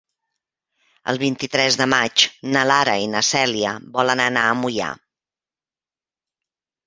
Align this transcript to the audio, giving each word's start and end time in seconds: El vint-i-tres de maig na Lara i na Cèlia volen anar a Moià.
El 1.11 1.19
vint-i-tres 1.23 1.75
de 1.81 1.85
maig 1.91 2.23
na 2.55 2.63
Lara 2.71 2.95
i 3.03 3.05
na 3.13 3.21
Cèlia 3.27 3.73
volen 3.97 4.23
anar 4.25 4.45
a 4.45 4.55
Moià. 4.63 4.87